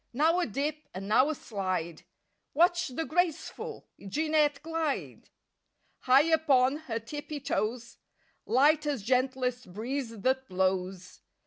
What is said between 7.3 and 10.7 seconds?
toes, Light as gentlest breeze that